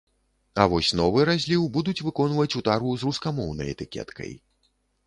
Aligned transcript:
А 0.63 0.65
вось 0.71 0.93
новы 0.99 1.25
разліў 1.29 1.67
будуць 1.77 1.97
выконваць 2.09 2.49
у 2.61 2.65
тару 2.71 2.97
з 3.03 3.13
рускамоўнай 3.13 3.73
этыкеткай. 3.77 4.31